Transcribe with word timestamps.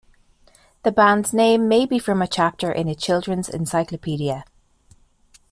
The 0.81 0.91
band's 0.91 1.31
name 1.31 1.67
may 1.67 1.85
be 1.85 1.99
from 1.99 2.23
a 2.23 2.27
chapter 2.27 2.71
in 2.71 2.87
a 2.87 2.95
children's 2.95 3.47
encyclopedia. 3.47 4.45